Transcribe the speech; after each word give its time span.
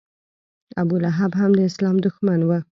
ابولهب 0.81 1.31
هم 1.39 1.51
د 1.57 1.59
اسلام 1.69 1.95
دښمن 2.05 2.39
و. 2.45 2.49